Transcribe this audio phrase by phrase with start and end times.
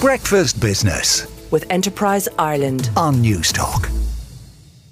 [0.00, 2.88] Breakfast Business with Enterprise Ireland.
[2.96, 3.90] on Newstalk.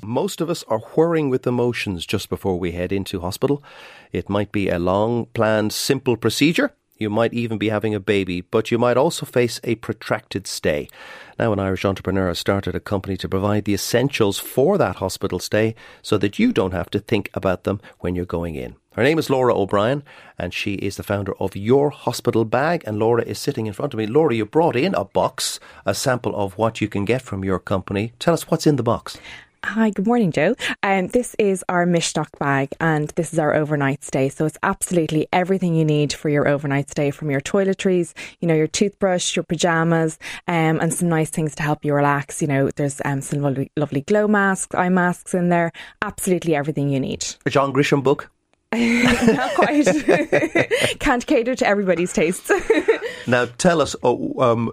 [0.03, 3.63] Most of us are whirring with emotions just before we head into hospital.
[4.11, 6.73] It might be a long planned, simple procedure.
[6.99, 10.89] You might even be having a baby, but you might also face a protracted stay.
[11.39, 15.39] Now, an Irish entrepreneur has started a company to provide the essentials for that hospital
[15.39, 18.77] stay so that you don't have to think about them when you're going in.
[18.95, 20.03] Her name is Laura O'Brien,
[20.39, 22.83] and she is the founder of Your Hospital Bag.
[22.87, 24.07] And Laura is sitting in front of me.
[24.07, 27.59] Laura, you brought in a box, a sample of what you can get from your
[27.59, 28.15] company.
[28.19, 29.19] Tell us what's in the box.
[29.67, 30.55] Hi, good morning, Joe.
[30.85, 34.29] Um, this is our Mishnock bag and this is our overnight stay.
[34.29, 38.55] So it's absolutely everything you need for your overnight stay from your toiletries, you know,
[38.55, 42.41] your toothbrush, your pajamas, um, and some nice things to help you relax.
[42.41, 45.73] You know, there's um, some lovely, lovely glow masks, eye masks in there.
[46.01, 47.27] Absolutely everything you need.
[47.45, 48.31] A John Grisham book.
[48.73, 49.85] Not quite.
[51.01, 52.53] Can't cater to everybody's tastes.
[53.27, 54.71] Now, tell us, oh, um,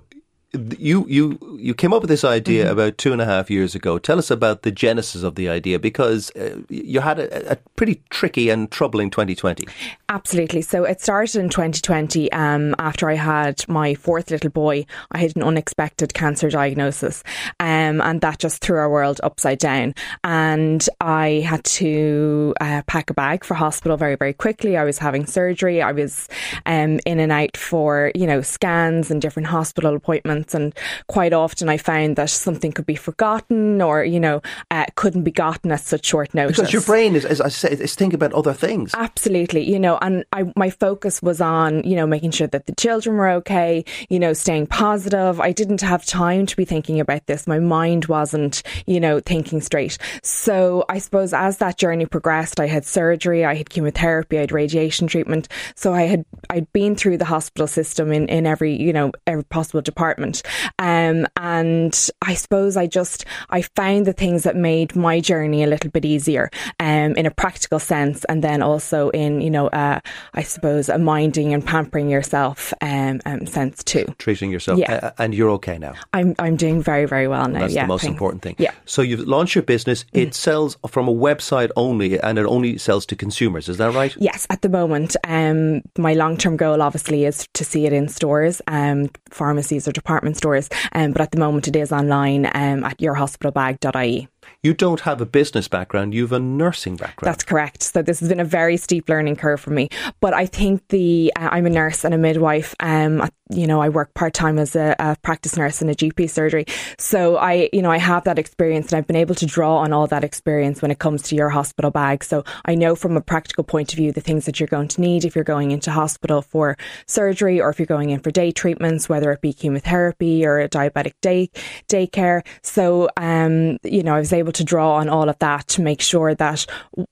[0.77, 3.97] you you you came up with this idea about two and a half years ago.
[3.97, 8.01] Tell us about the genesis of the idea because uh, you had a, a pretty
[8.09, 9.67] tricky and troubling 2020.
[10.09, 10.61] Absolutely.
[10.61, 14.85] So it started in 2020 um, after I had my fourth little boy.
[15.11, 17.23] I had an unexpected cancer diagnosis,
[17.59, 19.95] um, and that just threw our world upside down.
[20.23, 24.77] And I had to uh, pack a bag for hospital very, very quickly.
[24.77, 25.81] I was having surgery.
[25.81, 26.29] I was
[26.65, 30.53] um, in and out for you know scans and different hospital appointments.
[30.53, 30.73] And
[31.07, 34.41] quite often I found that something could be forgotten or you know
[34.71, 36.57] uh, couldn't be gotten at such short notice.
[36.57, 38.93] Because your brain is, as I say, is thinking about other things.
[38.93, 42.75] Absolutely, you know, and I, my focus was on, you know, making sure that the
[42.75, 45.39] children were okay, you know, staying positive.
[45.39, 47.47] I didn't have time to be thinking about this.
[47.47, 49.97] My mind wasn't, you know, thinking straight.
[50.21, 54.51] So I suppose as that journey progressed, I had surgery, I had chemotherapy, I had
[54.51, 55.47] radiation treatment.
[55.75, 59.43] So I had, I'd been through the hospital system in, in every, you know, every
[59.43, 60.43] possible department.
[60.79, 65.67] Um, and I suppose I just, I found the things that made my journey a
[65.67, 68.23] little bit easier, um, in a practical sense.
[68.25, 69.99] And then also in, you know, uh,
[70.33, 74.05] I suppose a minding and pampering yourself, um, um sense too.
[74.17, 74.93] Treating yourself, Yeah.
[74.93, 75.93] uh, and you're okay now.
[76.13, 77.61] I'm, I'm doing very, very well now.
[77.61, 78.13] That's yeah, the most thanks.
[78.13, 78.55] important thing.
[78.59, 78.71] Yeah.
[78.71, 78.79] Mm-hmm.
[78.85, 80.05] So you've launched your business.
[80.13, 83.69] It sells from a website only, and it only sells to consumers.
[83.69, 84.15] Is that right?
[84.19, 88.07] Yes, at the moment, um, my long term goal obviously is to see it in
[88.07, 90.69] stores, um, pharmacies or department stores.
[90.91, 94.27] Um, but at the moment, it is online um, at yourhospitalbag.ie.
[94.61, 96.13] You don't have a business background.
[96.13, 97.31] You have a nursing background.
[97.33, 97.81] That's correct.
[97.83, 99.89] So this has been a very steep learning curve for me.
[100.21, 102.75] But I think the uh, I'm a nurse and a midwife.
[102.79, 105.93] Um, I- you know, I work part time as a, a practice nurse in a
[105.93, 106.65] GP surgery.
[106.97, 109.93] So I, you know, I have that experience and I've been able to draw on
[109.93, 112.23] all that experience when it comes to your hospital bag.
[112.23, 115.01] So I know from a practical point of view the things that you're going to
[115.01, 118.51] need if you're going into hospital for surgery or if you're going in for day
[118.51, 121.49] treatments, whether it be chemotherapy or a diabetic day
[121.87, 122.45] daycare.
[122.63, 126.01] So, um, you know, I was able to draw on all of that to make
[126.01, 126.65] sure that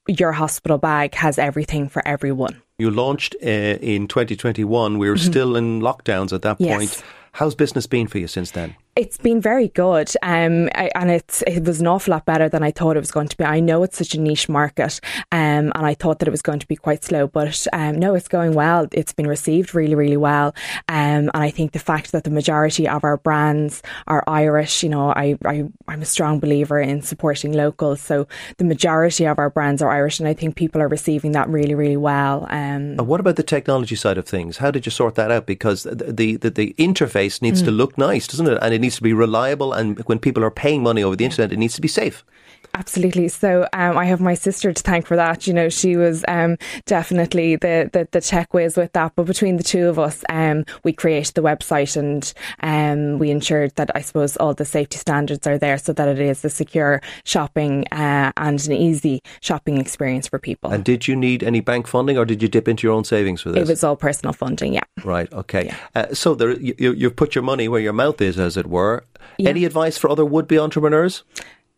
[0.07, 2.61] your hospital bag has everything for everyone.
[2.81, 4.97] You launched uh, in 2021.
[4.97, 6.63] We were still in lockdowns at that Mm-hmm.
[6.63, 6.77] Yes.
[6.77, 7.03] point.
[7.33, 8.75] How's business been for you since then?
[8.97, 12.61] It's been very good, um, I, and it's it was an awful lot better than
[12.61, 13.45] I thought it was going to be.
[13.45, 14.99] I know it's such a niche market,
[15.31, 18.15] um, and I thought that it was going to be quite slow, but um, no,
[18.15, 18.87] it's going well.
[18.91, 20.47] It's been received really, really well,
[20.89, 24.89] um, and I think the fact that the majority of our brands are Irish, you
[24.89, 28.27] know, I, I I'm a strong believer in supporting locals, so
[28.57, 31.75] the majority of our brands are Irish, and I think people are receiving that really,
[31.75, 32.45] really well.
[32.49, 34.57] Um, And what about the technology side of things?
[34.57, 35.45] How did you sort that out?
[35.45, 37.65] Because the the, the, the interface needs Mm.
[37.65, 38.57] to look nice, doesn't it?
[38.61, 39.73] And it needs to be reliable.
[39.73, 42.25] And when people are paying money over the internet, it needs to be safe.
[42.73, 43.27] Absolutely.
[43.27, 45.45] So um, I have my sister to thank for that.
[45.45, 49.13] You know, she was um, definitely the, the the tech whiz with that.
[49.15, 53.75] But between the two of us, um, we created the website and um, we ensured
[53.75, 57.01] that I suppose all the safety standards are there so that it is a secure
[57.25, 60.71] shopping uh, and an easy shopping experience for people.
[60.71, 63.41] And did you need any bank funding, or did you dip into your own savings
[63.41, 63.67] for this?
[63.67, 64.73] it was all personal funding.
[64.73, 64.83] Yeah.
[65.03, 65.31] Right.
[65.33, 65.73] Okay.
[65.93, 68.67] Uh, so there, you, you- you've put your money where your mouth is, as it
[68.67, 69.03] were.
[69.39, 71.23] Any advice for other would-be entrepreneurs?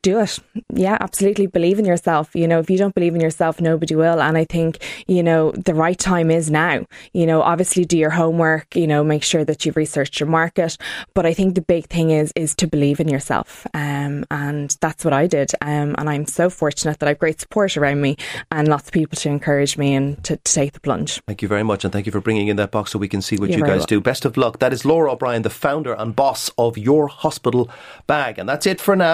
[0.04, 0.38] Do it.
[0.72, 1.48] Yeah, absolutely.
[1.48, 2.36] Believe in yourself.
[2.36, 4.22] You know, if you don't believe in yourself, nobody will.
[4.22, 4.78] And I think,
[5.08, 6.86] you know, the right time is now.
[7.14, 10.78] You know, obviously do your homework, you know, make sure that you've researched your market.
[11.16, 13.66] But I think the big thing is is to believe in yourself.
[13.74, 15.52] Um, and that's what I did.
[15.62, 18.18] Um, and I'm so fortunate that I've great support around me
[18.52, 21.22] and lots of people to encourage me and to, to take the plunge.
[21.26, 23.22] Thank you very much, and thank you for bringing in that box so we can
[23.22, 24.02] see what You're you guys do.
[24.02, 24.60] Best of luck.
[24.60, 27.70] That is Laura O'Brien, the founder and boss of Your Hospital
[28.08, 29.14] Bag, and that's it for now.